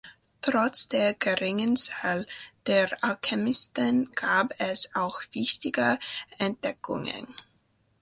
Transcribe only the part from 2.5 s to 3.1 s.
der